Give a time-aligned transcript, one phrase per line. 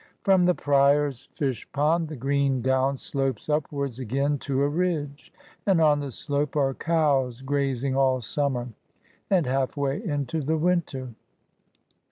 [0.23, 5.31] From the Prior's fish pond, the green down slopes upwards again to a ridge;
[5.67, 8.69] and on the slope are cows grazing all summer,
[9.29, 11.13] and half way into the winter.